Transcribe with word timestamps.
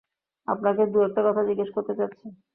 আপনাকে 0.47 0.83
দু-একটা 0.87 1.21
কথা 1.27 1.41
জিজ্ঞেস 1.49 1.69
করতে 1.75 1.93
চাচ্ছি। 1.99 2.25